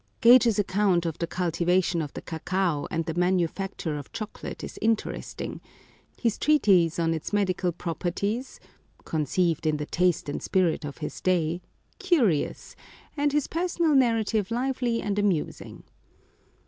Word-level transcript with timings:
Gage's 0.19 0.57
account 0.57 1.05
of 1.05 1.19
the 1.19 1.27
cultivation 1.27 2.01
of 2.01 2.11
the 2.13 2.23
cacao 2.23 2.87
and 2.89 3.05
the 3.05 3.13
manufacture 3.13 3.99
of 3.99 4.11
chocolate 4.11 4.63
is 4.63 4.79
interesting, 4.81 5.61
his 6.19 6.39
treatise 6.39 6.97
on 6.97 7.13
its 7.13 7.31
medical 7.31 7.71
properties— 7.71 8.59
conceived 9.05 9.67
in 9.67 9.77
the 9.77 9.85
taste 9.85 10.27
and 10.27 10.41
spirit 10.41 10.83
of 10.85 10.97
his 10.97 11.21
day— 11.21 11.61
curious, 12.09 12.75
and 13.15 13.31
his 13.31 13.45
personal 13.45 13.93
narrative 13.93 14.49
lively 14.49 15.03
and 15.03 15.19
amusing. 15.19 15.83